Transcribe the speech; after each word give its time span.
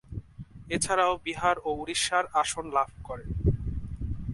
এছাড়াও 0.69 1.13
বিহার 1.25 1.55
ও 1.67 1.69
উড়িষ্যার 1.81 2.25
আসন 2.41 2.65
লাভ 2.77 2.89
করে। 3.03 3.25